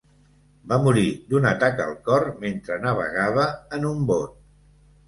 [0.71, 1.03] Va morir
[1.33, 3.47] d'un atac al cor mentre navegava
[3.79, 4.39] en un bot.